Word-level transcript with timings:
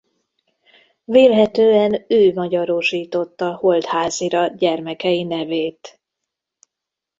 Vélhetően 1.05 2.05
ő 2.07 2.33
magyarosította 2.33 3.55
Holdházy-ra 3.55 4.47
gyermekei 4.47 5.23
nevét. 5.23 6.01